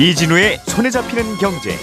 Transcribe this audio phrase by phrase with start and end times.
[0.00, 1.76] 이진우의 손에 잡히는 경제.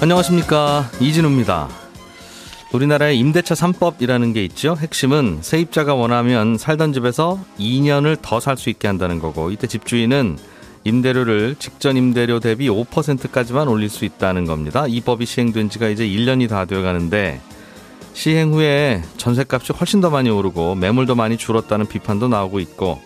[0.00, 1.68] 안녕하십니까 이진우입니다.
[2.72, 4.74] 우리나라의 임대차 3법이라는 게 있죠.
[4.78, 10.38] 핵심은 세입자가 원하면 살던 집에서 2년을 더 살 수 있게 한다는 거고 이때 집주인은
[10.84, 14.86] 임대료를 직전 임대료 대비 5%까지만 올릴 수 있다는 겁니다.
[14.88, 17.40] 이 법이 시행된 지가 이제 1년이 다 되어 가는데
[18.16, 22.98] 시행 후에 전셋값이 훨씬 더 많이 오르고 매물도 많이 줄었다는 비판도 나오고 있고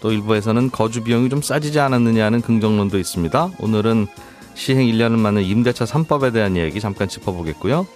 [0.00, 3.50] 또 일부에서는 거주 비용이 좀 싸지지 않았느냐는 긍정론도 있습니다.
[3.60, 4.06] 오늘은
[4.54, 7.86] 시행 1년을 맞는 임대차 3법에 대한 이야기 잠깐 짚어보겠고요.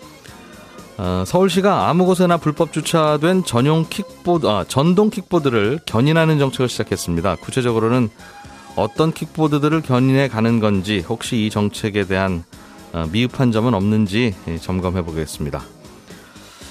[0.98, 7.36] 어, 서울시가 아무 곳에나 불법 주차된 전용 킥보드, 아, 전동 킥보드를 견인하는 정책을 시작했습니다.
[7.36, 8.10] 구체적으로는
[8.76, 12.44] 어떤 킥보드들을 견인해 가는 건지 혹시 이 정책에 대한
[12.92, 15.62] 어, 미흡한 점은 없는지 예, 점검해 보겠습니다.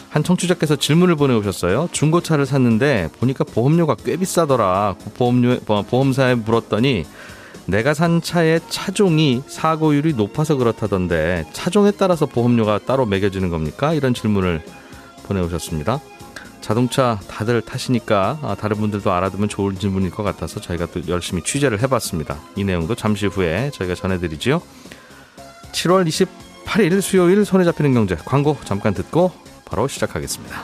[0.09, 1.89] 한 청취자께서 질문을 보내오셨어요.
[1.91, 4.95] 중고차를 샀는데 보니까 보험료가 꽤 비싸더라.
[5.15, 7.05] 보험료, 보험사에 물었더니
[7.65, 13.93] 내가 산 차의 차종이 사고율이 높아서 그렇다던데 차종에 따라서 보험료가 따로 매겨지는 겁니까?
[13.93, 14.63] 이런 질문을
[15.23, 15.99] 보내오셨습니다.
[16.61, 21.81] 자동차 다들 타시니까 아, 다른 분들도 알아두면 좋은 질문일 것 같아서 저희가 또 열심히 취재를
[21.81, 22.37] 해봤습니다.
[22.55, 24.61] 이 내용도 잠시 후에 저희가 전해드리지요.
[25.73, 26.07] 7월
[26.65, 29.31] 28일 수요일 손에 잡히는 경제 광고 잠깐 듣고
[29.69, 30.63] 바로 시작하겠습니다.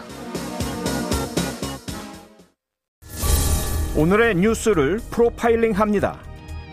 [3.96, 6.20] 오늘의 뉴스를 프로파일링 합니다.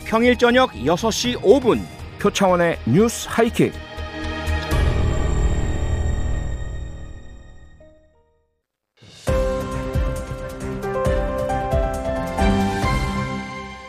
[0.06, 1.84] 평일 저녁 6시 5분
[2.19, 3.72] 표창원의 뉴스 하이킥.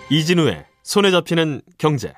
[0.10, 2.14] 이진우의 손에 잡히는 경제.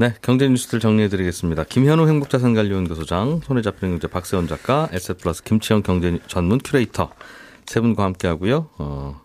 [0.00, 1.64] 네, 경제 뉴스들 정리해드리겠습니다.
[1.64, 7.10] 김현우 행복자산관리원 교소장, 손에 잡히는 경제 박세원 작가, 에셋플러스 김치영 경제 전문 큐레이터
[7.66, 8.70] 세 분과 함께하고요.
[8.78, 9.20] 어,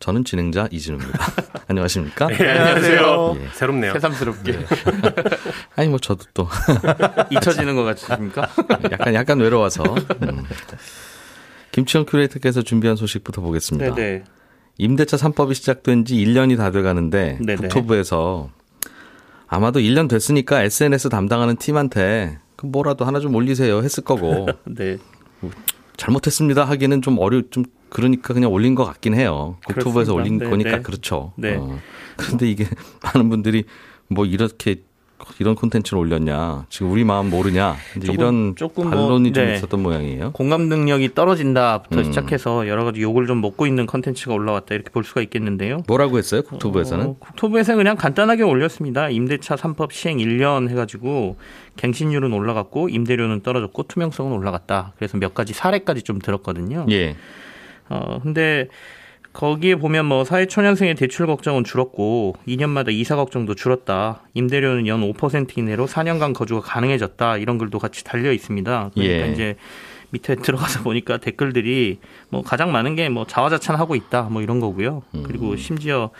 [0.00, 1.18] 저는 진행자 이진우입니다.
[1.68, 2.28] 안녕하십니까?
[2.28, 3.36] 네, 안녕하세요.
[3.38, 3.48] 예.
[3.52, 3.92] 새롭네요.
[3.92, 4.52] 새삼스럽게.
[4.52, 4.64] 네.
[5.76, 6.48] 아니 뭐 저도 또
[7.30, 8.48] 잊혀지는 것 같으십니까?
[8.92, 9.82] 약간 약간 외로워서.
[10.22, 10.44] 음.
[11.72, 13.94] 김치영 큐레이터께서 준비한 소식부터 보겠습니다.
[13.94, 14.24] 네네.
[14.78, 17.56] 임대차 3법이 시작된 지 1년이 다 돼가는데 네네.
[17.56, 18.48] 국토부에서
[19.46, 24.48] 아마도 1년 됐으니까 SNS 담당하는 팀한테 뭐라도 하나 좀 올리세요 했을 거고.
[24.64, 24.98] 네.
[25.96, 29.56] 잘못했습니다 하기는 좀 어려 좀 그러니까 그냥 올린 것 같긴 해요.
[29.66, 30.14] 국토부에서 그렇습니다.
[30.14, 30.82] 올린 네, 거니까 네.
[30.82, 31.32] 그렇죠.
[31.36, 31.56] 네.
[31.56, 31.78] 어.
[32.16, 32.66] 그런데 이게
[33.04, 33.64] 많은 분들이
[34.08, 34.82] 뭐 이렇게
[35.38, 36.66] 이런 콘텐츠를 올렸냐.
[36.68, 37.76] 지금 우리 마음 모르냐.
[37.96, 39.56] 이제 조금, 이런 조금 뭐 반론이 뭐, 좀 네.
[39.56, 40.32] 있었던 모양이에요.
[40.32, 42.04] 공감 능력이 떨어진다부터 음.
[42.04, 45.78] 시작해서 여러 가지 욕을 좀 먹고 있는 콘텐츠가 올라왔다 이렇게 볼 수가 있겠는데요.
[45.86, 46.42] 뭐라고 했어요?
[46.42, 47.06] 국토부에서는?
[47.06, 49.08] 어, 국토부에서는 그냥 간단하게 올렸습니다.
[49.08, 51.36] 임대차 3법 시행 1년 해가지고
[51.76, 54.92] 갱신율은 올라갔고 임대료는 떨어졌고 투명성은 올라갔다.
[54.96, 56.86] 그래서 몇 가지 사례까지 좀 들었거든요.
[56.90, 57.16] 예.
[57.88, 58.68] 어 근데
[59.34, 64.22] 거기에 보면 뭐 사회초년생의 대출 걱정은 줄었고 2년마다 이사 걱정도 줄었다.
[64.34, 67.38] 임대료는 연 5% 이내로 4년간 거주가 가능해졌다.
[67.38, 68.90] 이런 글도 같이 달려 있습니다.
[68.94, 69.32] 그러니까 예.
[69.32, 69.56] 이제
[70.10, 71.98] 밑에 들어가서 보니까 댓글들이
[72.30, 74.22] 뭐 가장 많은 게 뭐 자화자찬하고 있다.
[74.30, 75.02] 뭐 이런 거고요.
[75.16, 75.24] 음.
[75.26, 76.10] 그리고 심지어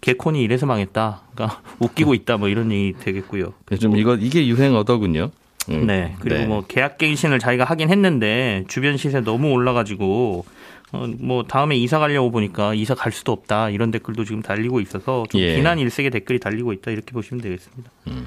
[0.00, 1.22] 개콘이 이래서 망했다.
[1.34, 2.38] 그러니까 웃기고 있다.
[2.38, 3.52] 뭐 이런 얘기 되겠고요.
[3.78, 5.30] 좀 이거 이게 유행 어더군요.
[5.70, 5.86] 음.
[5.86, 6.16] 네.
[6.20, 6.46] 그리고 네.
[6.46, 10.44] 뭐 계약갱신을 자기가 하긴 했는데 주변 시세 너무 올라가지고
[10.92, 15.24] 어, 뭐 다음에 이사 가려고 보니까 이사 갈 수도 없다 이런 댓글도 지금 달리고 있어서
[15.30, 15.56] 좀 예.
[15.56, 17.90] 비난 일색의 댓글이 달리고 있다 이렇게 보시면 되겠습니다.
[18.08, 18.26] 음.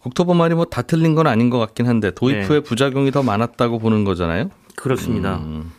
[0.00, 2.44] 국토부 말이 뭐 다 틀린 건 아닌 것 같긴 한데 도입 네.
[2.44, 4.50] 후에 부작용이 더 많았다고 보는 거잖아요.
[4.76, 5.36] 그렇습니다.
[5.38, 5.72] 음.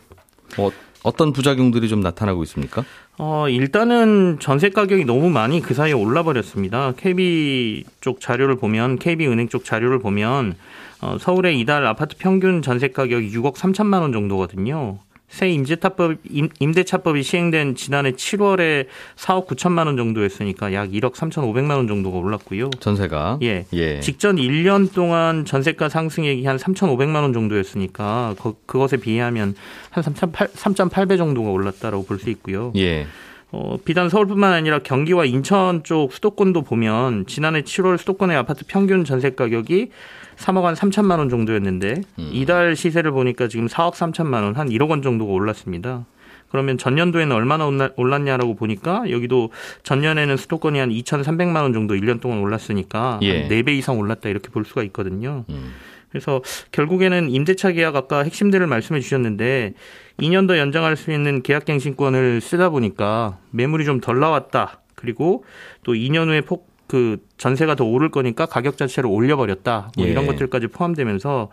[0.56, 0.70] 뭐
[1.02, 2.84] 어떤 부작용들이 좀 나타나고 있습니까?
[3.22, 6.94] 어, 일단은 전세 가격이 너무 많이 그 사이에 올라 버렸습니다.
[6.96, 10.54] KB 쪽 자료를 보면 KB 은행 쪽 자료를 보면
[11.02, 15.00] 어, 서울의 이달 아파트 평균 전세 가격이 6억 3천만 원 정도거든요.
[15.30, 16.16] 새 임대차법
[16.58, 18.86] 임대차법이 시행된 지난해 7월에
[19.16, 22.70] 4억 9천만 원 정도였으니까 약 1억 3천5백만 원 정도가 올랐고요.
[22.80, 23.64] 전세가 예.
[23.72, 24.00] 예.
[24.00, 29.54] 직전 1년 동안 전세가 상승액이 한 3,500만 원 정도였으니까 그, 그것에 비하면
[29.90, 32.72] 한 3.8배 정도가 올랐다라고 볼 수 있고요.
[32.76, 33.06] 예.
[33.52, 39.30] 어, 비단 서울뿐만 아니라 경기와 인천 쪽 수도권도 보면 지난해 7월 수도권의 아파트 평균 전세
[39.30, 39.90] 가격이
[40.40, 42.30] 3억 한 3천만 원 정도였는데 음.
[42.32, 46.06] 이달 시세를 보니까 지금 4억 3천만 원, 한 1억 원 정도가 올랐습니다.
[46.48, 49.50] 그러면 전년도에는 얼마나 올랐냐라고 보니까 여기도
[49.84, 53.42] 전년에는 수도권이 한 2,300만 원 정도 1년 동안 올랐으니까 예.
[53.42, 55.44] 한 4배 이상 올랐다 이렇게 볼 수가 있거든요.
[55.48, 55.74] 음.
[56.10, 56.42] 그래서
[56.72, 59.74] 결국에는 임대차 계약 아까 핵심들을 말씀해 주셨는데
[60.18, 64.80] 2년 더 연장할 수 있는 계약갱신권을 쓰다 보니까 매물이 좀 덜 나왔다.
[64.96, 65.44] 그리고
[65.84, 69.92] 또 2년 후에 폭 그 전세가 더 오를 거니까 가격 자체를 올려버렸다.
[69.96, 70.10] 뭐 예.
[70.10, 71.48] 이런 것들까지 포함되면서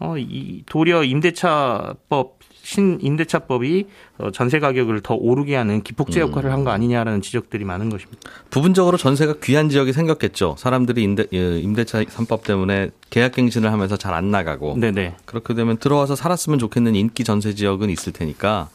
[0.00, 3.86] 어, 이 도리어 임대차법 신임대차법이
[4.18, 6.28] 어, 전세 가격을 더 오르게 하는 기폭제 음.
[6.28, 8.20] 역할을 한 거 아니냐라는 지적들이 많은 것입니다.
[8.50, 10.56] 부분적으로 전세가 귀한 지역이 생겼겠죠.
[10.58, 15.14] 사람들이 임대, 예, 임대차 3법 때문에 계약갱신을 하면서 잘 안 나가고 네네.
[15.24, 18.68] 그렇게 되면 들어와서 살았으면 좋겠는 인기 전세 지역은 있을 테니까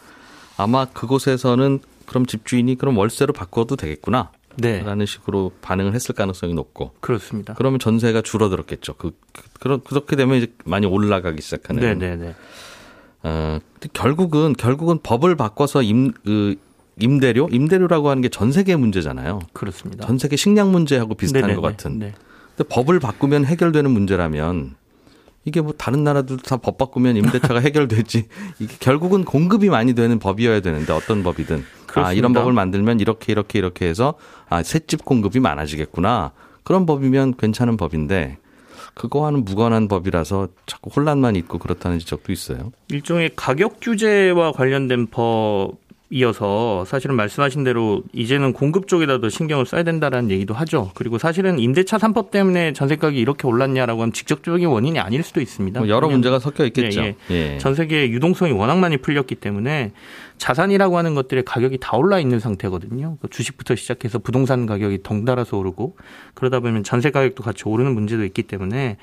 [0.56, 4.32] 아마 그곳에서는 그럼 집주인이 그럼 월세로 바꿔도 되겠구나.
[4.58, 4.82] 네.
[4.84, 6.92] 라는 식으로 반응을 했을 가능성이 높고.
[7.00, 7.54] 그렇습니다.
[7.56, 8.94] 그러면 전세가 줄어들었겠죠.
[8.96, 9.12] 그,
[9.60, 11.82] 그 그렇게 되면 이제 많이 올라가기 시작하는.
[11.82, 12.16] 네네네.
[12.16, 12.36] 네, 네.
[13.24, 13.60] 어,
[13.94, 16.56] 결국은 결국은 법을 바꿔서 임, 그,
[17.00, 19.40] 임대료, 임대료라고 하는 게 전 세계 문제잖아요.
[19.54, 20.06] 그렇습니다.
[20.08, 21.56] 전 세계 식량 문제하고 비슷한 네네네.
[21.56, 22.00] 것 같은.
[22.00, 22.14] 네.
[22.56, 24.76] 근데 법을 바꾸면 해결되는 문제라면
[25.44, 28.28] 이게 뭐 다른 나라들도 다 법 바꾸면 임대차가 해결되지.
[28.60, 31.64] 이게 결국은 공급이 많이 되는 법이어야 되는데 어떤 법이든.
[31.96, 32.10] 그렇습니다.
[32.10, 34.16] 아, 이런 법을 만들면 이렇게 이렇게 이렇게 해서
[34.50, 36.32] 아, 새집 공급이 많아지겠구나.
[36.64, 38.38] 그런 법이면 괜찮은 법인데
[38.96, 42.72] 그거와는 무관한 법이라서 자꾸 혼란만 있고 그렇다는 지적도 있어요.
[42.90, 45.74] 일종의 가격 규제와 관련된 법
[46.12, 50.92] 이어서 사실은 말씀하신 대로 이제는 공급 쪽에다 도 신경을 써야 된다라는 얘기도 하죠.
[50.94, 55.80] 그리고 사실은 임대차 3법 때문에 전세 가격이 이렇게 올랐냐라고 하면 직접적인 원인이 아닐 수도 있습니다.
[55.80, 57.02] 뭐 여러 문제가 섞여 있겠죠.
[57.02, 57.54] 예, 예.
[57.56, 57.58] 예.
[57.58, 59.94] 전 세계의 유동성이 워낙 많이 풀렸기 때문에
[60.38, 63.18] 자산이라고 하는 것들의 가격이 다 올라 있는 상태거든요.
[63.22, 65.96] 그 주식부터 시작해서 부동산 가격이 덩달아서 오르고
[66.36, 68.98] 그러다 보면 전세 가격도 같이 오르는 문제도 있기 때문에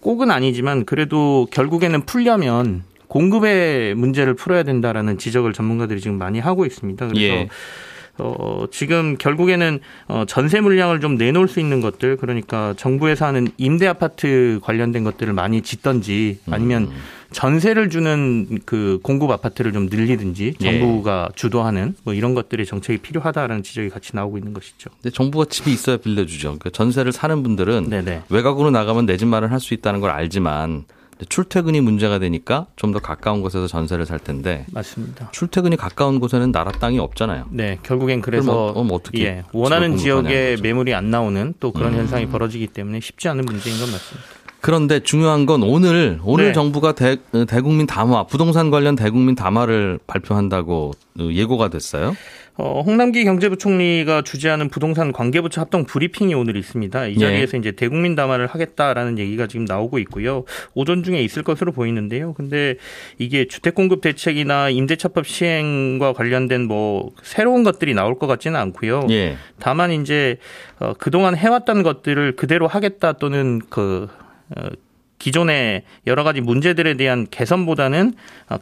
[0.00, 7.08] 꼭은 아니지만 그래도 결국에는 풀려면 공급의 문제를 풀어야 된다라는 지적을 전문가들이 지금 많이 하고 있습니다.
[7.08, 7.48] 그래서 예.
[8.16, 13.86] 어, 지금 결국에는 어, 전세 물량을 좀 내놓을 수 있는 것들 그러니까 정부에서 하는 임대
[13.86, 16.92] 아파트 관련된 것들을 많이 짓던지 아니면 음.
[17.32, 20.64] 전세를 주는 그 공급 아파트를 좀 늘리든지 예.
[20.64, 21.34] 정부가 예.
[21.34, 24.88] 주도하는 뭐 이런 것들이 정책이 필요하다라는 지적이 같이 나오고 있는 것이죠.
[25.02, 26.48] 근데 정부가 집이 있어야 빌려주죠.
[26.48, 28.22] 그러니까 전세를 사는 분들은 네네.
[28.30, 30.84] 외곽으로 나가면 내 집 마련할 수 있다는 걸 알지만
[31.28, 35.30] 출퇴근이 문제가 되니까 좀 더 가까운 곳에서 전세를 살 텐데 맞습니다.
[35.32, 37.46] 출퇴근이 가까운 곳에는 나라 땅이 없잖아요.
[37.50, 42.00] 네, 결국엔 그래서 어, 뭐 어떻게 예, 원하는 지역에 매물이 안 나오는 또 그런 음.
[42.00, 44.28] 현상이 벌어지기 때문에 쉽지 않은 문제인 건 맞습니다.
[44.60, 46.52] 그런데 중요한 건 오늘 오늘 네.
[46.52, 47.16] 정부가 대,
[47.48, 52.14] 대국민 담화 부동산 관련 대국민 담화를 발표한다고 예고가 됐어요.
[52.56, 57.06] 어, 홍남기 경제부총리가 주재하는 부동산 관계부처 합동 브리핑이 오늘 있습니다.
[57.06, 57.58] 이 자리에서 네.
[57.58, 60.44] 이제 대국민 담화를 하겠다라는 얘기가 지금 나오고 있고요.
[60.74, 62.34] 오전 중에 있을 것으로 보이는데요.
[62.34, 62.76] 근데
[63.18, 69.06] 이게 주택 공급 대책이나 임대차법 시행과 관련된 뭐 새로운 것들이 나올 것 같지는 않고요.
[69.08, 69.36] 네.
[69.58, 70.36] 다만 이제
[70.78, 74.08] 어, 그동안 해왔던 것들을 그대로 하겠다 또는 그
[74.56, 74.68] 어,
[75.22, 78.14] 기존의 여러 가지 문제들에 대한 개선보다는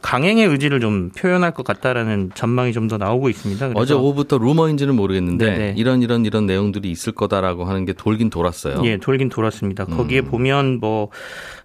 [0.03, 3.71] 강행의 의지를 좀 표현할 것 같다라는 전망이 좀 더 나오고 있습니다.
[3.75, 5.73] 어제 오후부터 루머인지는 모르겠는데 네네.
[5.77, 8.81] 이런 이런 이런 내용들이 있을 거다라고 하는 게 돌긴 돌았어요.
[8.85, 9.85] 예, 돌긴 돌았습니다.
[9.85, 10.25] 거기에 음.
[10.25, 11.09] 보면 뭐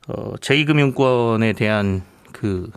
[0.09, 2.03] 어, 제2금융권에 대한
[2.33, 2.71] 그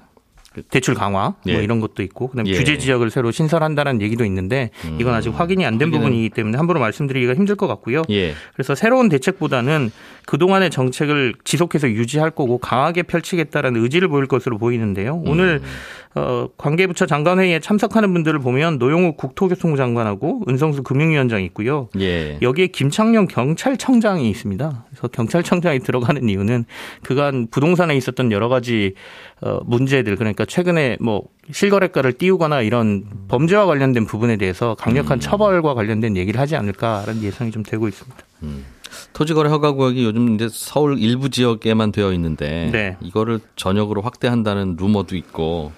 [0.71, 1.63] 대출 강화 뭐 예.
[1.63, 2.57] 이런 것도 있고 그다음에 예.
[2.57, 5.35] 규제 지역을 새로 신설한다는 얘기도 있는데 이건 아직 음.
[5.35, 8.01] 확인이 안 된 부분이기 때문에 함부로 말씀드리기가 힘들 것 같고요.
[8.09, 8.33] 예.
[8.53, 9.91] 그래서 새로운 대책보다는
[10.25, 15.21] 그동안의 정책을 지속해서 유지할 거고 강하게 펼치겠다라는 의지를 보일 것으로 보이는데요.
[15.25, 15.67] 오늘 음.
[16.15, 21.89] 어, 관계부처 장관회의에 참석하는 분들을 보면 노영욱 국토교통부 장관하고 은성수 금융위원장이 있고요.
[21.99, 22.39] 예.
[22.41, 24.85] 여기에 김창룡 경찰청장이 있습니다.
[24.89, 26.65] 그래서 경찰청장이 들어가는 이유는
[27.03, 28.95] 그간 부동산에 있었던 여러 가지
[29.41, 35.19] 어, 문제들 그러니까 최근에 뭐 실거래가를 띄우거나 이런 범죄와 관련된 부분에 대해서 강력한 음.
[35.19, 38.17] 처벌과 관련된 얘기를 하지 않을까라는 예상이 좀 되고 있습니다.
[38.43, 38.65] 음.
[39.13, 42.97] 토지거래 허가 구역이 요즘 이제 서울 일부 지역에만 되어 있는데 네.
[43.01, 45.71] 이거를 전역으로 확대한다는 루머도 있고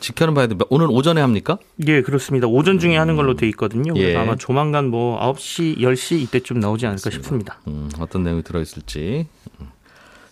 [0.00, 0.54] 지켜는 봐야 돼.
[0.70, 1.58] 오늘 오전에 합니까?
[1.86, 2.46] 예, 그렇습니다.
[2.46, 3.92] 오전 중에 하는 걸로 돼 있거든요.
[3.94, 4.16] 그래서 예.
[4.16, 7.16] 아마 조만간 뭐 9시, 10시 이때쯤 나오지 않을까 맞습니다.
[7.16, 7.60] 싶습니다.
[7.66, 9.26] 음, 어떤 내용이 들어 있을지.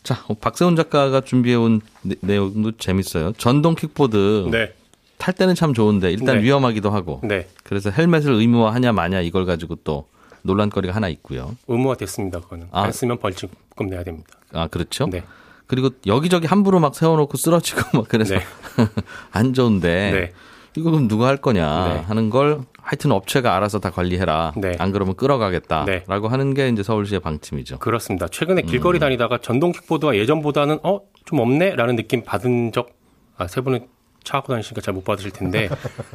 [0.04, 1.80] 자, 어, 박세훈 작가가 준비해 온
[2.20, 3.32] 내용도 재밌어요.
[3.38, 4.48] 전동 킥보드.
[4.52, 4.72] 네.
[5.18, 6.44] 탈 때는 참 좋은데 일단 네.
[6.44, 7.20] 위험하기도 하고.
[7.24, 7.48] 네.
[7.64, 10.06] 그래서 헬멧을 의무화하냐 마냐 이걸 가지고 또
[10.46, 11.56] 논란거리가 하나 있고요.
[11.68, 12.40] 의무화 됐습니다.
[12.40, 12.82] 그거는 아.
[12.82, 14.28] 안 쓰면 벌칙금 내야 됩니다.
[14.52, 15.06] 아 그렇죠.
[15.06, 15.22] 네.
[15.66, 18.40] 그리고 여기저기 함부로 막 세워놓고 쓰러지고 막 그래서 네.
[19.32, 20.32] 안 좋은데 네.
[20.76, 22.00] 이거 그럼 누가 할 거냐 네.
[22.00, 24.52] 하는 걸 하여튼 업체가 알아서 다 관리해라.
[24.56, 24.76] 네.
[24.78, 26.30] 안 그러면 끌어가겠다라고 네.
[26.30, 27.78] 하는 게 이제 서울시의 방침이죠.
[27.78, 28.28] 그렇습니다.
[28.28, 29.00] 최근에 길거리 음.
[29.00, 32.90] 다니다가 전동 킥보드가 예전보다는 어 좀 없네라는 느낌 받은 적
[33.36, 33.88] 아, 세 분은
[34.26, 35.68] 차고 다니시니까 잘 못 받으실 텐데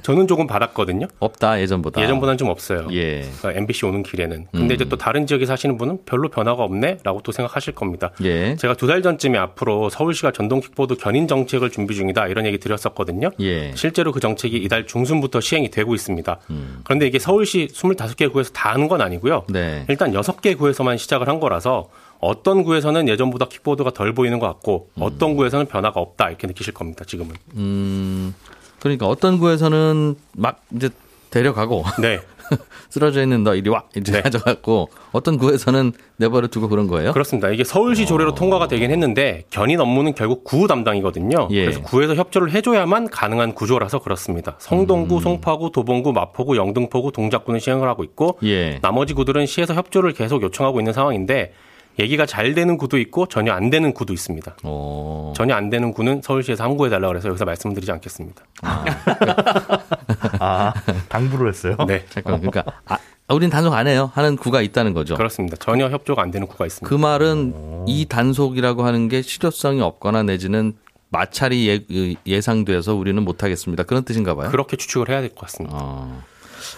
[0.03, 1.07] 저는 조금 받았거든요.
[1.19, 2.01] 없다 예전보다.
[2.01, 2.87] 예전보다는 좀 없어요.
[2.91, 3.21] 예.
[3.39, 4.47] 그러니까 MBC 오는 길에는.
[4.51, 4.75] 근데 음.
[4.75, 8.11] 이제 또 다른 지역에 사시는 분은 별로 변화가 없네라고 또 생각하실 겁니다.
[8.23, 8.55] 예.
[8.57, 13.29] 제가 두 달 전쯤에 앞으로 서울시가 전동 킥보드 견인 정책을 준비 중이다 이런 얘기 드렸었거든요.
[13.39, 13.71] 예.
[13.75, 16.39] 실제로 그 정책이 이달 중순부터 시행이 되고 있습니다.
[16.49, 16.81] 음.
[16.83, 19.45] 그런데 이게 서울시 25개 구에서 다 하는 건 아니고요.
[19.49, 19.85] 네.
[19.87, 21.87] 일단 6개 구에서만 시작을 한 거라서
[22.21, 25.01] 어떤 구에서는 예전보다 킥보드가 덜 보이는 것 같고 음.
[25.01, 27.03] 어떤 구에서는 변화가 없다 이렇게 느끼실 겁니다.
[27.03, 27.35] 지금은.
[27.55, 28.33] 음.
[28.79, 30.89] 그러니까 어떤 구에서는 막 이제
[31.31, 32.19] 데려가고 네.
[32.89, 34.21] 쓰러져 있는 너 이리 와 이제 네.
[34.21, 37.13] 가져갔고 어떤 구에서는 내버려 두고 그런 거예요?
[37.13, 37.49] 그렇습니다.
[37.49, 38.35] 이게 서울시 조례로 어.
[38.35, 41.47] 통과가 되긴 했는데 견인 업무는 결국 구 담당이거든요.
[41.51, 41.61] 예.
[41.63, 44.55] 그래서 구에서 협조를 해줘야만 가능한 구조라서 그렇습니다.
[44.59, 45.21] 성동구, 음.
[45.21, 48.79] 송파구, 도봉구, 마포구, 영등포구, 동작구는 시행을 하고 있고 예.
[48.81, 51.53] 나머지 구들은 시에서 협조를 계속 요청하고 있는 상황인데
[51.99, 54.51] 얘기가 잘 되는 구도 있고 전혀 안 되는 구도 있습니다.
[54.63, 55.31] 오.
[55.31, 55.33] 어.
[55.35, 58.43] 전혀 안 되는 구는 서울시에서 함구해 달라고 해서 여기서 말씀드리지 않겠습니다.
[58.63, 58.85] 아,
[60.39, 60.73] 아
[61.09, 61.75] 당부를 했어요?
[61.87, 62.05] 네.
[62.09, 62.97] 잠깐 그러니까 아,
[63.29, 65.15] 우린 단속 안 해요 하는 구가 있다는 거죠.
[65.15, 65.55] 그렇습니다.
[65.57, 66.87] 전혀 협조가 안 되는 구가 있습니다.
[66.89, 67.85] 그 말은 오.
[67.87, 70.73] 이 단속이라고 하는 게 실효성이 없거나 내지는
[71.09, 73.83] 마찰이 예, 예상돼서 우리는 못 하겠습니다.
[73.83, 74.49] 그런 뜻인가 봐요.
[74.49, 75.77] 그렇게 추측을 해야 될 것 같습니다.
[75.79, 76.21] 어.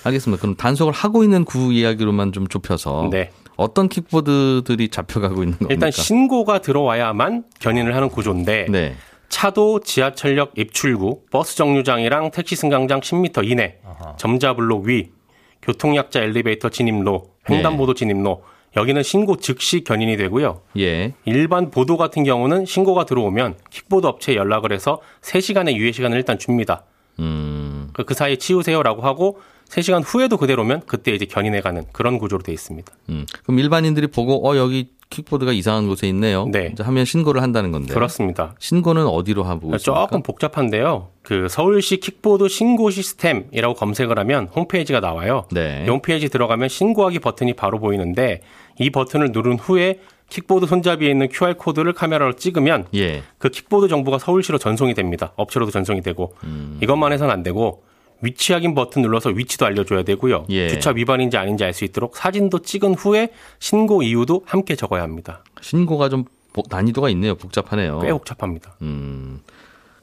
[0.06, 0.42] 알겠습니다.
[0.42, 3.32] 그럼 단속을 하고 있는 구 이야기로만 좀 좁혀서 네.
[3.56, 5.74] 어떤 킥보드들이 잡혀가고 있는 겁니까?
[5.74, 8.96] 일단 신고가 들어와야만 견인을 하는 구조인데 네.
[9.30, 14.16] 차도 지하철역 입출구, 버스 정류장이랑 택시 승강장 10m 이내, 아하.
[14.18, 15.10] 점자블록 위,
[15.62, 18.00] 교통약자 엘리베이터 진입로, 횡단보도 네.
[18.00, 18.44] 진입로
[18.76, 20.62] 여기는 신고 즉시 견인이 되고요.
[20.78, 21.14] 예.
[21.26, 26.84] 일반 보도 같은 경우는 신고가 들어오면 킥보드 업체에 연락을 해서 3시간의 유예 시간을 일단 줍니다.
[27.20, 27.90] 음.
[27.94, 29.40] 그, 그 사이에 치우세요라고 하고
[29.70, 32.92] 3시간 후에도 그대로면 그때 이제 견인해 가는 그런 구조로 되어 있습니다.
[33.10, 33.26] 음.
[33.44, 36.48] 그럼 일반인들이 보고 어 여기 킥보드가 이상한 곳에 있네요.
[36.52, 36.74] 네.
[36.80, 37.94] 하면 신고를 한다는 건데.
[37.94, 38.56] 그렇습니다.
[38.60, 40.02] 신고는 어디로 하고 있습니까?
[40.08, 41.10] 조금 복잡한데요.
[41.22, 45.46] 그 서울시 킥보드 신고 시스템이라고 검색을 하면 홈페이지가 나와요.
[45.52, 45.84] 네.
[45.86, 48.42] 이 홈페이지 들어가면 신고하기 버튼이 바로 보이는데
[48.80, 53.22] 이 버튼을 누른 후에 킥보드 손잡이에 있는 QR 코드를 카메라로 찍으면 예.
[53.38, 55.32] 그 킥보드 정보가 서울시로 전송이 됩니다.
[55.36, 56.80] 업체로도 전송이 되고 음.
[56.82, 57.84] 이것만 해서는 안 되고
[58.24, 60.46] 위치 확인 버튼 눌러서 위치도 알려줘야 되고요.
[60.50, 60.70] 예.
[60.70, 65.44] 주차 위반인지 아닌지 알 수 있도록 사진도 찍은 후에 신고 이유도 함께 적어야 합니다.
[65.62, 66.26] 신고가 좀
[66.70, 67.36] 난이도가 있네요.
[67.36, 68.00] 복잡하네요.
[68.00, 68.76] 꽤 복잡합니다.
[68.84, 69.42] 음,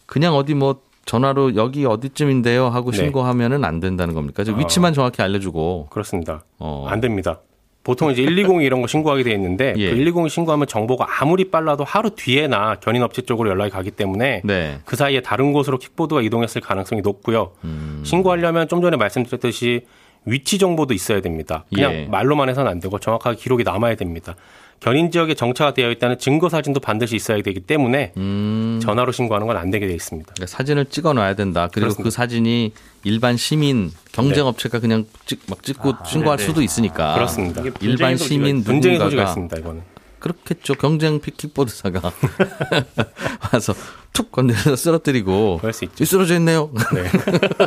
[0.06, 2.98] 그냥 어디 뭐 전화로 여기 어디쯤인데요 하고 네.
[2.98, 4.42] 신고하면은 안 된다는 겁니까?
[4.46, 4.52] 어.
[4.56, 6.44] 위치만 정확히 알려주고 그렇습니다.
[6.58, 6.86] 어.
[6.88, 7.40] 안 됩니다.
[7.82, 9.94] 보통 이제 120 이런 거 신고하게 돼 있는데 예.
[9.94, 14.80] 그120 신고하면 정보가 아무리 빨라도 하루 뒤에나 견인 업체 쪽으로 연락이 가기 때문에 네.
[14.84, 17.52] 그 사이에 다른 곳으로 킥보드가 이동했을 가능성이 높고요.
[17.64, 18.02] 음.
[18.04, 19.86] 신고하려면 좀 전에 말씀드렸듯이
[20.26, 21.64] 위치 정보도 있어야 됩니다.
[21.74, 22.04] 그냥 예.
[22.04, 24.36] 말로만 해서는 안 되고 정확하게 기록이 남아야 됩니다.
[24.80, 28.80] 견인 지역에 정차가 되어 있다는 증거 사진도 반드시 있어야 되기 때문에 음.
[28.82, 30.32] 전화로 신고하는 건 안 되게 돼 있습니다.
[30.34, 31.68] 그러니까 사진을 찍어 놔야 된다.
[31.70, 32.02] 그리고 그 그렇습니다.
[32.04, 32.72] 그 사진이
[33.04, 34.80] 일반 시민 경쟁 업체가 네.
[34.80, 36.48] 그냥 찍, 막 찍고 아, 신고할 네네.
[36.48, 37.12] 수도 있으니까.
[37.14, 37.62] 그렇습니다.
[37.80, 39.58] 일반 시민 분쟁의 소지가 있습니다.
[39.58, 39.82] 이거는.
[40.18, 40.74] 그렇겠죠.
[40.74, 42.00] 경쟁 킥보드사가
[43.52, 43.74] 와서
[44.12, 46.04] 툭 건드려서 쓰러뜨리고 그럴 수 있죠.
[46.04, 46.70] 쓰러져 있네요.
[46.94, 47.04] 네.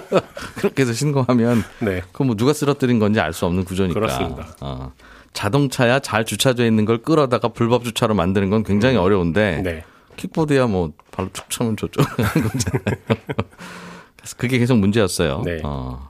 [0.58, 2.02] 그렇게 해서 신고하면 네.
[2.12, 4.00] 그럼 뭐 누가 쓰러뜨린 건지 알 수 없는 구조니까.
[4.00, 4.56] 그렇습니다.
[4.62, 4.92] 어.
[5.34, 9.02] 자동차야 잘 주차되어 있는 걸 끌어다가 불법 주차로 만드는 건 굉장히 음.
[9.02, 9.84] 어려운데 네.
[10.16, 12.98] 킥보드야 뭐 발로 툭 차면 저쪽 하는 거잖아요.
[14.16, 15.42] 그래서 그게 계속 문제였어요.
[15.44, 15.60] 네.
[15.64, 16.10] 어.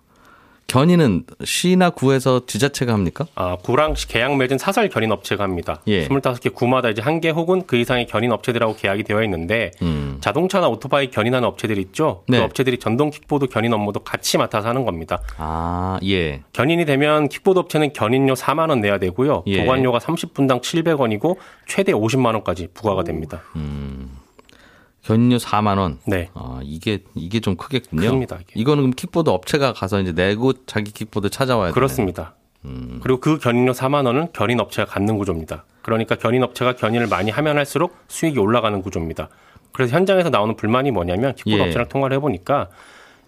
[0.67, 3.25] 견인은 시나 구에서 지자체가 합니까?
[3.36, 5.82] 아, 구랑 계약 맺은 사설 견인 업체가 합니다.
[5.88, 6.08] 예.
[6.08, 10.17] 25개 구마다 이제 한 개 혹은 그 이상의 견인 업체들하고 계약이 되어 있는데 음.
[10.20, 12.24] 자동차나 오토바이 견인하는 업체들 있죠.
[12.25, 12.38] 그 네.
[12.39, 15.22] 그 업체들이 전동 킥보드 견인 업무도 같이 맡아서 하는 겁니다.
[15.38, 16.41] 아, 예.
[16.53, 19.43] 견인이 되면 킥보드 업체는 견인료 4만 원 내야 되고요.
[19.48, 19.62] 예.
[19.62, 23.41] 보관료가 30분당 700원이고 최대 50만 원까지 부과가 됩니다.
[23.55, 24.03] 음.
[25.04, 26.00] 견인료 4만 원.
[26.08, 26.30] 네.
[26.34, 28.10] 아, 이게 이게 좀 크겠군요.
[28.10, 28.38] 큽니다.
[28.42, 28.54] 이게.
[28.56, 31.74] 이거는 그럼 킥보드 업체가 가서 이제 내고 자기 킥보드 찾아와야 돼요.
[31.74, 32.36] 그렇습니다.
[32.66, 33.00] 음.
[33.04, 35.66] 그리고 그 견인료 4만 원은 견인 업체가 갖는 구조입니다.
[35.82, 39.28] 그러니까 견인 업체가 견인을 많이 하면 할수록 수익이 올라가는 구조입니다.
[39.74, 41.62] 그래서 현장에서 나오는 불만이 뭐냐면 킥보드 예.
[41.62, 42.70] 업체랑 통화를 해보니까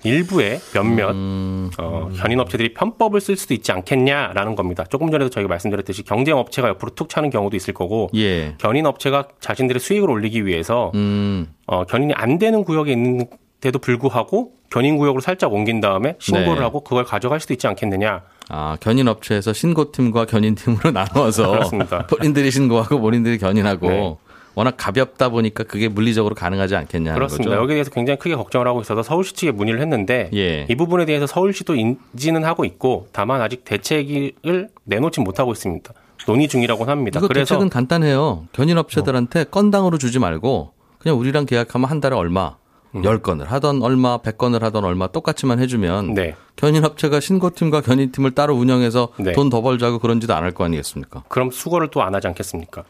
[0.06, 1.70] 일부의 몇몇 음.
[1.78, 4.86] 어, 견인 업체들이 편법을 쓸 수도 있지 않겠냐라는 겁니다.
[4.90, 8.56] 조금 전에도 저희가 말씀드렸듯이 경쟁 업체가 옆으로 툭 차는 경우도 있을 거고 예.
[8.58, 11.48] 견인 업체가 자신들의 수익을 올리기 위해서 음.
[11.66, 13.28] 어, 견인이 안 되는 구역에 있는
[13.62, 16.62] 데도 불구하고 견인 구역으로 살짝 옮긴 다음에 신고를 네.
[16.62, 18.24] 하고 그걸 가져갈 수도 있지 않겠느냐.
[18.50, 21.70] 아, 견인 업체에서 신고팀과 견인팀으로 나눠서
[22.10, 24.16] 본인들이 신고하고 본인들이 견인하고 네.
[24.56, 27.50] 워낙 가볍다 보니까 그게 물리적으로 가능하지 않겠냐는 그렇습니다.
[27.52, 27.62] 거죠.
[27.62, 30.66] 여기에 대해서 굉장히 크게 걱정을 하고 있어서 서울시 측에 문의를 했는데 예.
[30.70, 35.94] 이 부분에 대해서 서울시도 인지는 하고 있고 다만 아직 대책을 내놓지 못하고 있습니다.
[36.28, 37.20] 논의 중이라고 합니다.
[37.20, 38.48] 이거 그래서 대책은 간단해요.
[38.54, 42.56] 견인업체들한테 건당으로 주지 말고 그냥 우리랑 계약하면 한 달에 얼마
[42.96, 43.02] 음.
[43.02, 46.34] 10건을 하던 얼마, 100건을 하던 얼마 똑같이만 해주면 네.
[46.56, 49.34] 견인업체가 신고팀과 견인팀을 따로 운영해서 네.
[49.34, 51.24] 돈더 벌자고 그런 지도 안 할 거 아니겠습니까?
[51.28, 52.84] 그럼 수거를 또 안 하지 않겠습니까?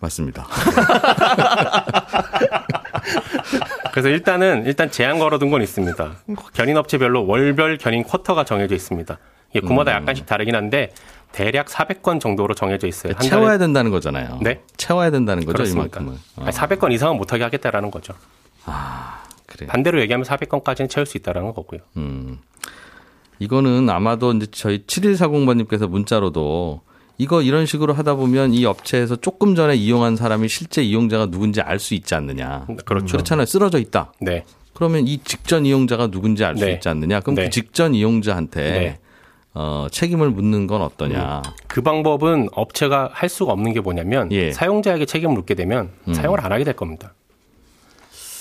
[0.00, 0.46] 맞습니다.
[3.92, 6.12] 그래서 일단은 일단 제한 걸어둔 건 있습니다.
[6.52, 9.18] 견인 업체별로 월별 견인 쿼터가 정해져 있습니다.
[9.50, 10.02] 이게 구마다 음.
[10.02, 10.92] 약간씩 다르긴 한데
[11.32, 13.14] 대략 400건 정도로 정해져 있어요.
[13.16, 13.58] 한 채워야.
[13.58, 14.38] 된다는 거잖아요.
[14.42, 14.62] 네.
[14.76, 16.00] 채워야 된다는 거죠, 그렇습니까?
[16.00, 16.18] 이만큼은.
[16.36, 16.42] 어.
[16.44, 18.14] 아니, 400건 이상은 못하게 하겠다라는 거죠.
[18.64, 19.66] 아, 그래.
[19.66, 21.80] 반대로 얘기하면 400건까지는 채울 수 있다라는 거고요.
[21.96, 22.38] 음.
[23.38, 26.82] 이거는 아마도 이제 저희 7140번님께서 문자로도
[27.18, 31.78] 이거 이런 식으로 하다 보면 이 업체에서 조금 전에 이용한 사람이 실제 이용자가 누군지 알
[31.80, 32.66] 수 있지 않느냐.
[32.84, 33.12] 그렇죠.
[33.16, 33.44] 그렇잖아요.
[33.46, 34.12] 쓰러져 있다.
[34.20, 34.44] 네.
[34.74, 36.74] 그러면 이 직전 이용자가 누군지 알수 네.
[36.74, 37.20] 있지 않느냐.
[37.20, 37.46] 그럼 그 네.
[37.46, 38.98] 그 직전 이용자한테 네.
[39.54, 41.42] 어, 책임을 묻는 건 어떠냐.
[41.44, 41.52] 음.
[41.66, 44.52] 그 방법은 업체가 할 수가 없는 게 뭐냐면 예.
[44.52, 46.14] 사용자에게 책임을 묻게 되면 음.
[46.14, 47.14] 사용을 안 하게 될 겁니다.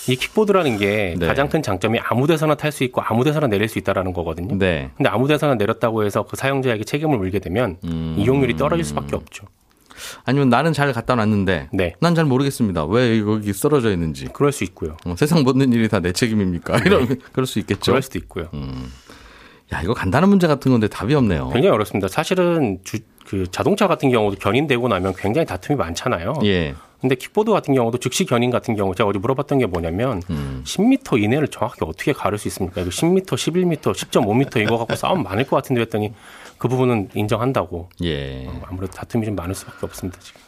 [0.08, 1.28] 이 킥보드라는 게 네.
[1.28, 4.58] 가장 큰 장점이 아무 데서나 탈 수 있고 아무 데서나 내릴 수 있다라는 거거든요.
[4.58, 4.92] 네.
[4.98, 8.16] 근데 아무 데서나 내렸다고 해서 그 사용자에게 책임을 물게 되면 음.
[8.18, 9.46] 이용률이 떨어질 수밖에 없죠.
[10.26, 11.94] 아니면 나는 잘 갖다 놨는데 네.
[12.00, 12.86] 난잘 모르겠습니다.
[12.86, 14.26] 왜 여기 쓰러져 있는지.
[14.32, 14.96] 그럴 수 있고요.
[15.06, 16.78] 어, 세상 모든 일이 다 내 책임입니까?
[16.78, 16.84] 네.
[16.86, 17.92] 이런 그럴 수 있겠죠.
[17.92, 18.48] 그럴 수도 있고요.
[18.54, 18.92] 음.
[19.74, 21.50] 야 이거 간단한 문제 같은 건데 답이 없네요.
[21.50, 22.08] 굉장히 어렵습니다.
[22.08, 26.36] 사실은 주, 그 자동차 같은 경우도 견인되고 나면 굉장히 다툼이 많잖아요.
[26.46, 26.76] 예.
[27.00, 30.64] 근데 킥보드 같은 경우도 즉시 견인 같은 경우 제가 어디 물어봤던 게 뭐냐면 음.
[30.66, 32.82] 10m 이내를 정확히 어떻게 가를 수 있습니까?
[32.82, 36.14] 이거 10m, 11m, 10.5m 이거 갖고 싸움 많을 것 같은데 했더니
[36.58, 37.90] 그 부분은 인정한다고.
[38.04, 38.48] 예.
[38.48, 40.42] 어, 아무래도 다툼이 좀 많을 수밖에 없습니다 지금.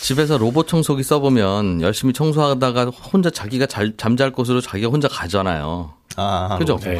[0.00, 5.92] 집에서 로봇 청소기 써보면 열심히 청소하다가 혼자 자기가 잘, 잠잘 곳으로 자기가 혼자 가잖아요.
[6.16, 6.78] 아, 그죠?
[6.78, 6.98] 네.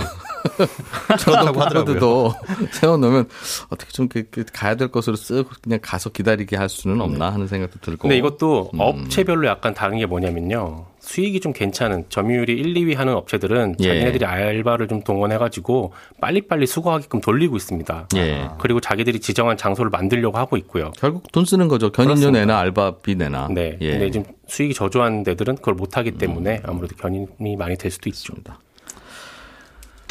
[1.21, 2.33] 저도 하더라도
[2.73, 3.29] 세워놓으면
[3.71, 7.47] 어떻게 좀 그, 그 가야 될 것으로 쓱 그냥 가서 기다리게 할 수는 없나 하는
[7.47, 8.03] 생각도 들고.
[8.03, 8.81] 근데 이것도 음.
[8.81, 10.87] 업체별로 약간 다른 게 뭐냐면요.
[11.07, 13.89] 수익이 좀 괜찮은 점유율이 1, 2위 하는 업체들은 예.
[13.89, 18.09] 자기네들이 알바를 좀 동원해가지고 빨리빨리 수거하게끔 돌리고 있습니다.
[18.17, 18.49] 예.
[18.59, 20.91] 그리고 자기들이 지정한 장소를 만들려고 하고 있고요.
[20.97, 21.93] 결국 돈 쓰는 거죠.
[21.93, 23.47] 견인료 내나 알바비 내나.
[23.53, 23.79] 네.
[23.81, 23.93] 예.
[23.93, 28.59] 근데 지금 수익이 저조한 데들은 그걸 못하기 때문에 아무래도 견인이 많이 될 수도 있습니다.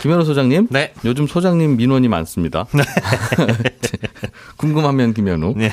[0.05, 0.67] 김현우 소장님.
[0.69, 0.93] 네.
[1.03, 2.67] 요즘 소장님 민원이 많습니다.
[2.75, 2.83] 네.
[4.55, 5.55] 궁금하면 김현우.
[5.57, 5.71] 네.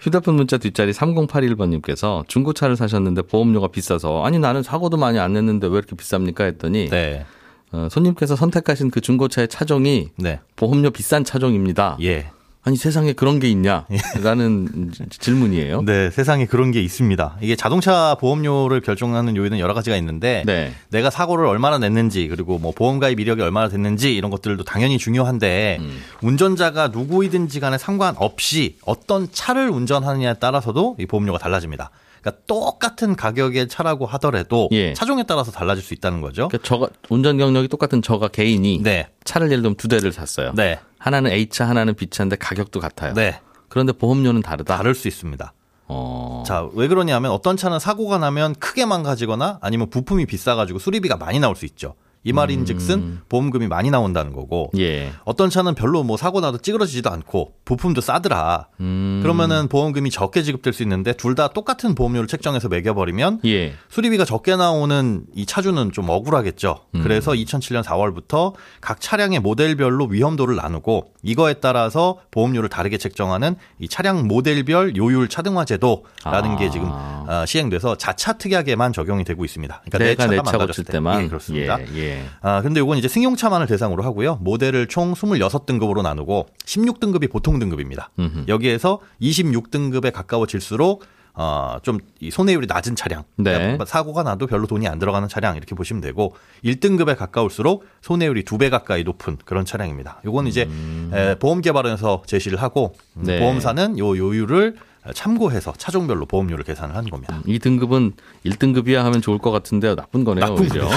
[0.00, 5.74] 휴대폰 문자 뒷자리 3081번님께서 중고차를 사셨는데 보험료가 비싸서 아니 나는 사고도 많이 안 냈는데 왜
[5.74, 7.26] 이렇게 비쌉니까 했더니 네.
[7.70, 10.40] 어, 손님께서 선택하신 그 중고차의 차종이 네.
[10.56, 11.98] 보험료 비싼 차종입니다.
[12.00, 12.30] 예.
[12.66, 15.82] 아니 세상에 그런 게 있냐라는 질문이에요.
[15.82, 17.36] 네, 세상에 그런 게 있습니다.
[17.42, 20.72] 이게 자동차 보험료를 결정하는 요인은 여러 가지가 있는데 네.
[20.88, 25.76] 내가 사고를 얼마나 냈는지 그리고 뭐 보험 가입 이력이 얼마나 됐는지 이런 것들도 당연히 중요한데
[25.80, 26.00] 음.
[26.22, 31.90] 운전자가 누구이든지 간에 상관없이 어떤 차를 운전하느냐에 따라서도 이 보험료가 달라집니다.
[32.24, 34.94] 그러니까 똑같은 가격의 차라고 하더라도 예.
[34.94, 36.48] 차종에 따라서 달라질 수 있다는 거죠.
[36.48, 39.08] 그러니까 저가 운전 경력이 똑같은 저가 개인이 네.
[39.24, 40.52] 차를 예를 들면 두 대를 샀어요.
[40.54, 40.80] 네.
[40.98, 43.12] 하나는 A차, 하나는 B차인데 가격도 같아요.
[43.12, 43.40] 네.
[43.68, 44.78] 그런데 보험료는 다르다.
[44.78, 45.52] 다를 수 있습니다.
[45.86, 46.44] 어.
[46.46, 51.56] 자, 왜 그러냐면 어떤 차는 사고가 나면 크게 망가지거나 아니면 부품이 비싸가지고 수리비가 많이 나올
[51.56, 51.94] 수 있죠.
[52.24, 53.20] 이 말인즉슨 음.
[53.28, 55.12] 보험금이 많이 나온다는 거고 예.
[55.24, 58.68] 어떤 차는 별로 뭐 사고 나도 찌그러지지도 않고 부품도 싸더라.
[58.80, 59.20] 음.
[59.22, 63.74] 그러면은 보험금이 적게 지급될 수 있는데 둘 다 똑같은 보험료를 책정해서 매겨버리면 예.
[63.88, 66.78] 수리비가 적게 나오는 이 차주는 좀 억울하겠죠.
[66.94, 67.02] 음.
[67.02, 74.28] 그래서 2007년 4월부터 각 차량의 모델별로 위험도를 나누고 이거에 따라서 보험료를 다르게 책정하는 이 차량
[74.28, 76.56] 모델별 요율 차등화 제도라는 아.
[76.56, 79.82] 게 지금 어, 시행돼서 자차 특약에만 적용이 되고 있습니다.
[79.90, 81.80] 그러니까 내 차가 망가졌을 때만 예, 그렇습니다.
[81.96, 82.24] 예, 예.
[82.42, 84.36] 아, 근데 이건 이제 승용차만을 대상으로 하고요.
[84.42, 88.10] 모델을 총 26등급으로 나누고 16등급이 보통 등급입니다.
[88.18, 88.44] 음흠.
[88.48, 91.04] 여기에서 26등급에 가까워질수록
[91.36, 93.24] 어, 좀 이 손해율이 낮은 차량.
[93.36, 93.52] 네.
[93.52, 98.56] 그러니까 사고가 나도 별로 돈이 안 들어가는 차량 이렇게 보시면 되고 1등급에 가까울수록 손해율이 두
[98.56, 100.20] 배 가까이 높은 그런 차량입니다.
[100.24, 101.10] 요건 이제 음.
[101.12, 103.40] 에, 보험 개발원에서 제시를 하고 음, 네.
[103.40, 104.76] 보험사는 요 요율을
[105.12, 107.36] 참고해서 차종별로 보험료를 계산을 하는 겁니다.
[107.36, 108.12] 음, 이 등급은
[108.46, 110.46] 1등급이야 하면 좋을 것 같은데 나쁜 거네요.
[110.46, 110.88] 나쁜 오히려.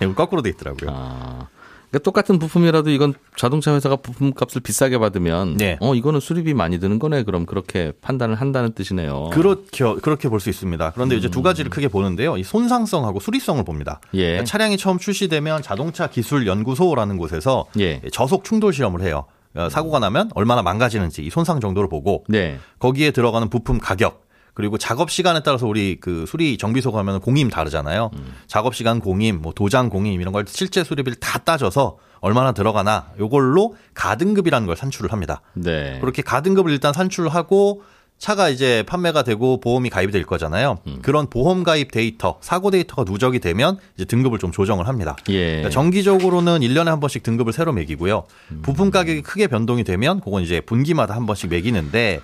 [0.00, 0.90] 네, 거꾸로 돼 있더라고요.
[0.92, 1.48] 아.
[1.90, 5.76] 그러니까 똑같은 부품이라도 이건 자동차 회사가 부품값을 비싸게 받으면 네.
[5.80, 7.22] 어 이거는 수리비 많이 드는 거네.
[7.24, 9.28] 그럼 그렇게 판단을 한다는 뜻이네요.
[9.30, 10.92] 그렇게 그렇게 볼 수 있습니다.
[10.94, 11.18] 그런데 음.
[11.18, 12.38] 이제 두 가지를 크게 보는데요.
[12.38, 14.00] 이 손상성하고 수리성을 봅니다.
[14.14, 14.22] 예.
[14.22, 18.00] 그러니까 차량이 처음 출시되면 자동차 기술 연구소라는 곳에서 예.
[18.10, 19.26] 저속 충돌 실험을 해요.
[19.54, 22.58] 어, 사고가 나면 얼마나 망가지는지 이 손상 정도를 보고 네.
[22.78, 24.22] 거기에 들어가는 부품 가격
[24.54, 28.10] 그리고 작업 시간에 따라서 우리 그 수리 정비소 가면 공임 다르잖아요.
[28.14, 28.34] 음.
[28.46, 33.74] 작업 시간 공임, 뭐 도장 공임 이런 걸 실제 수리비를 다 따져서 얼마나 들어가나 요걸로
[33.94, 35.40] 가등급이라는 걸 산출을 합니다.
[35.54, 35.98] 네.
[36.00, 37.82] 그렇게 가등급을 일단 산출하고
[38.22, 40.78] 차가 이제 판매가 되고 보험이 가입이 될 거잖아요.
[40.86, 41.00] 음.
[41.02, 45.16] 그런 보험 가입 데이터, 사고 데이터가 누적이 되면 이제 등급을 좀 조정을 합니다.
[45.28, 45.46] 예.
[45.46, 48.22] 그러니까 정기적으로는 1년에 한 번씩 등급을 새로 매기고요.
[48.52, 48.62] 음.
[48.62, 52.20] 부품 가격이 크게 변동이 되면 그건 이제 분기마다 한 번씩 매기는데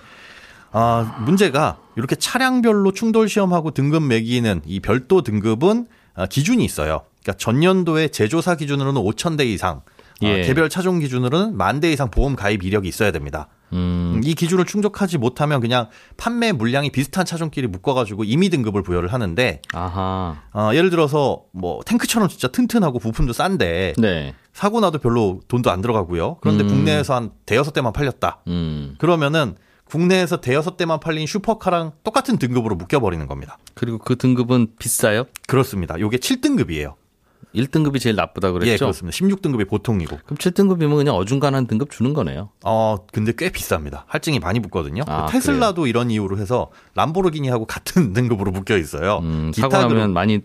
[0.71, 5.85] 아, 문제가 이렇게 차량별로 충돌 시험하고 등급 매기는 이 별도 등급은
[6.15, 7.01] 아, 기준이 있어요.
[7.21, 9.81] 그러니까 전년도에 제조사 기준으로는 5천 대 이상,
[10.21, 10.43] 아, 예.
[10.43, 13.49] 아, 개별 차종 기준으로는 만 대 이상 보험 가입 이력이 있어야 됩니다.
[13.73, 14.21] 음.
[14.23, 20.41] 이 기준을 충족하지 못하면 그냥 판매 물량이 비슷한 차종끼리 묶어가지고 임의 등급을 부여를 하는데, 아하.
[20.53, 24.33] 어, 예를 들어서 뭐 탱크처럼 진짜 튼튼하고 부품도 싼데 네.
[24.53, 26.37] 사고 나도 별로 돈도 안 들어가고요.
[26.41, 26.69] 그런데 음.
[26.69, 28.41] 국내에서 한 대여섯 대만 팔렸다.
[28.47, 28.95] 음.
[28.97, 29.55] 그러면은
[29.89, 33.57] 국내에서 대여섯 대만 팔린 슈퍼카랑 똑같은 등급으로 묶여버리는 겁니다.
[33.73, 35.25] 그리고 그 등급은 비싸요?
[35.47, 35.99] 그렇습니다.
[35.99, 36.93] 요게 7등급이에요.
[37.55, 38.71] 1등급이 제일 나쁘다 그랬죠?
[38.71, 39.17] 예, 그렇습니다.
[39.17, 40.17] 16등급이 보통이고.
[40.23, 42.49] 그럼 7등급이면 그냥 어중간한 등급 주는 거네요.
[42.63, 44.03] 어, 근데 꽤 비쌉니다.
[44.07, 45.03] 할증이 많이 붙거든요.
[45.07, 45.89] 아, 테슬라도 그래요?
[45.89, 49.19] 이런 이유로 해서 람보르기니하고 같은 등급으로 묶여 있어요.
[49.23, 50.41] 음, 사고 나면 많이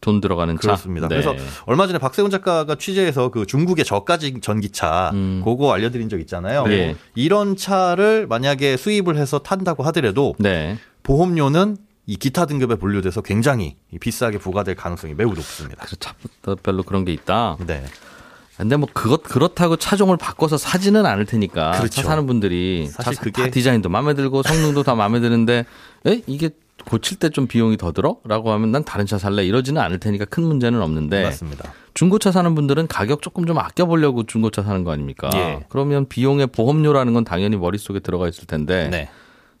[0.00, 0.60] 돈 들어가는 차.
[0.60, 1.08] 그렇습니다.
[1.08, 1.14] 네.
[1.16, 1.34] 그래서
[1.64, 5.42] 얼마 전에 박세훈 작가가 취재해서 그 중국의 저가지 전기차 음.
[5.44, 6.64] 그거 알려드린 적 있잖아요.
[6.64, 6.96] 네.
[7.14, 10.76] 이런 차를 만약에 수입을 해서 탄다고 하더라도 네.
[11.02, 15.84] 보험료는 이 기타 등급에 분류돼서 굉장히 비싸게 부과될 가능성이 매우 높습니다.
[15.84, 17.56] 그래서 차별로 그런 게 있다.
[17.66, 17.84] 네.
[18.56, 21.88] 근데 뭐 그것 그렇다고 차종을 바꿔서 사지는 않을 테니까 그렇죠.
[22.00, 25.66] 차 사는 분들이 사실 차, 그게 디자인도 마음에 들고 성능도 다 마음에 드는데
[26.06, 26.50] 에 이게
[26.86, 28.16] 고칠 때 좀 비용이 더 들어?
[28.24, 31.72] 라고 하면 난 다른 차 살래 이러지는 않을 테니까 큰 문제는 없는데 맞습니다.
[31.94, 35.28] 중고차 사는 분들은 가격 조금 좀 아껴보려고 중고차 사는 거 아닙니까?
[35.34, 35.64] 예.
[35.68, 39.10] 그러면 비용의 보험료라는 건 당연히 머릿 속에 들어가 있을 텐데 네.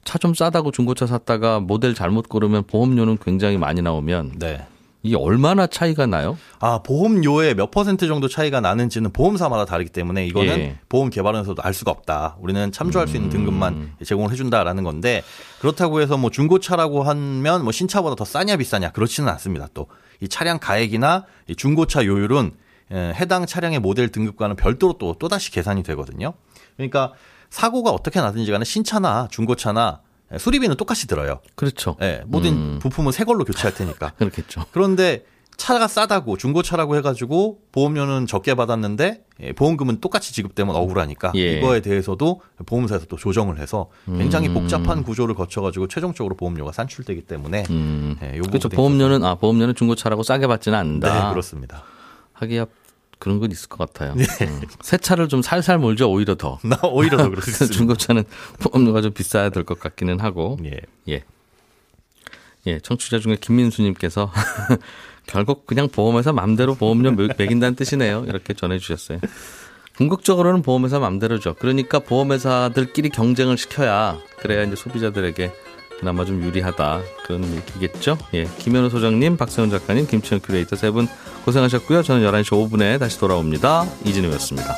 [0.06, 4.64] 차 좀 싸다고 중고차 샀다가 모델 잘못 고르면 보험료는 굉장히 많이 나오면 네.
[5.02, 6.38] 이게 얼마나 차이가 나요?
[6.58, 10.78] 아 보험료에 몇 퍼센트 정도 차이가 나는지는 보험사마다 다르기 때문에 이거는 예.
[10.88, 12.36] 보험 개발원에서도 알 수가 없다.
[12.40, 13.92] 우리는 참조할 수 있는 등급만 음.
[14.04, 15.22] 제공을 해준다라는 건데
[15.60, 19.68] 그렇다고 해서 뭐 중고차라고 하면 뭐 신차보다 더 싸냐 비싸냐 그렇지는 않습니다.
[19.74, 19.86] 또
[20.20, 22.52] 이 차량 가액이나 이 중고차 요율은
[22.92, 26.34] 예, 해당 차량의 모델 등급과는 별도로 또 또다시 계산이 되거든요.
[26.76, 27.12] 그러니까
[27.56, 30.00] 사고가 어떻게 나든지 간에 신차나 중고차나
[30.38, 31.40] 수리비는 똑같이 들어요.
[31.54, 31.96] 그렇죠.
[32.02, 32.78] 예, 네, 모든 음.
[32.82, 34.10] 부품은 새 걸로 교체할 테니까.
[34.18, 34.66] 그렇겠죠.
[34.72, 35.24] 그런데
[35.56, 41.56] 차가 싸다고 중고차라고 해가지고 보험료는 적게 받았는데 예, 보험금은 똑같이 지급되면 억울하니까 예.
[41.56, 44.54] 이거에 대해서도 보험사에서 또 조정을 해서 굉장히 음.
[44.54, 48.18] 복잡한 구조를 거쳐가지고 최종적으로 보험료가 산출되기 때문에 음.
[48.22, 48.68] 예, 그렇죠.
[48.68, 51.28] 보험료는 아 보험료는 중고차라고 싸게 받지는 않는다.
[51.28, 51.84] 네, 그렇습니다.
[52.34, 52.66] 하기야
[53.18, 54.14] 그런 건 있을 것 같아요.
[54.14, 54.24] 네.
[54.42, 54.60] 음.
[54.82, 56.58] 새 차를 좀 살살 몰죠, 오히려 더.
[56.64, 57.66] 나 오히려 더 그렇습니다.
[57.74, 58.24] 중고차는
[58.60, 60.58] 보험료가 좀 비싸야 될 것 같기는 하고.
[60.64, 60.80] 예.
[61.08, 61.24] 예.
[62.66, 64.32] 예, 청취자 중에 김민수님께서
[65.26, 68.24] 결국 그냥 보험회사 맘대로 보험료 매긴다는 뜻이네요.
[68.28, 69.20] 이렇게 전해주셨어요.
[69.96, 71.54] 궁극적으로는 보험회사 맘대로죠.
[71.54, 75.52] 그러니까 보험회사들끼리 경쟁을 시켜야 그래야 이제 소비자들에게
[75.98, 78.18] 그나마 좀 유리하다 그런 얘기겠죠.
[78.34, 81.08] 예, 김현우 소장님, 박세훈 작가님, 김치현 큐레이터 세 분
[81.44, 82.02] 고생하셨고요.
[82.02, 83.86] 저는 11시 5분에 다시 돌아옵니다.
[84.04, 84.74] 이진우였습니다.